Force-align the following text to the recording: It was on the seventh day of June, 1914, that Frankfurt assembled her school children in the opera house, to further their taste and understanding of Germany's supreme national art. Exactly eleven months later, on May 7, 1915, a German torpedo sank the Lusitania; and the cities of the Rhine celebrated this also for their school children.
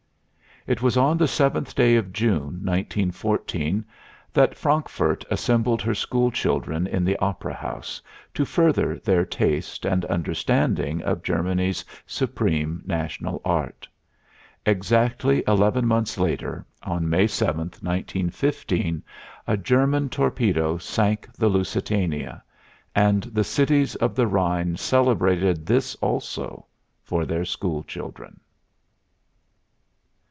It 0.67 0.83
was 0.83 0.95
on 0.95 1.17
the 1.17 1.27
seventh 1.27 1.73
day 1.73 1.95
of 1.95 2.13
June, 2.13 2.61
1914, 2.63 3.83
that 4.31 4.53
Frankfurt 4.53 5.25
assembled 5.31 5.81
her 5.81 5.95
school 5.95 6.29
children 6.29 6.85
in 6.85 7.03
the 7.03 7.17
opera 7.17 7.55
house, 7.55 7.99
to 8.35 8.45
further 8.45 8.99
their 8.99 9.25
taste 9.25 9.85
and 9.85 10.05
understanding 10.05 11.01
of 11.01 11.23
Germany's 11.23 11.83
supreme 12.05 12.83
national 12.85 13.41
art. 13.43 13.87
Exactly 14.63 15.43
eleven 15.47 15.87
months 15.87 16.19
later, 16.19 16.63
on 16.83 17.09
May 17.09 17.25
7, 17.25 17.57
1915, 17.57 19.01
a 19.47 19.57
German 19.57 20.09
torpedo 20.09 20.77
sank 20.77 21.27
the 21.33 21.49
Lusitania; 21.49 22.43
and 22.93 23.23
the 23.23 23.43
cities 23.43 23.95
of 23.95 24.13
the 24.13 24.27
Rhine 24.27 24.75
celebrated 24.77 25.65
this 25.65 25.95
also 25.95 26.67
for 27.03 27.25
their 27.25 27.45
school 27.45 27.81
children. 27.81 28.39